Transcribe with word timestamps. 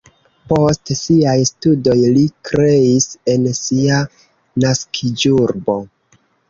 Post 0.51 0.91
siaj 0.99 1.35
studoj 1.49 1.97
li 2.17 2.25
kreis 2.51 3.07
en 3.35 3.47
sia 3.61 4.03
naskiĝurbo. 4.67 5.83